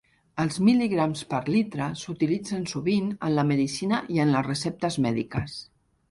Els 0.43 0.55
mil·ligrams 0.67 1.19
per 1.33 1.41
litre 1.55 1.89
s'utilitzen 2.03 2.63
sovint 2.71 3.11
en 3.27 3.35
la 3.41 3.43
medicina 3.51 3.99
i 4.17 4.23
en 4.25 4.31
les 4.37 4.47
receptes 4.47 4.97
mèdiques. 5.07 5.59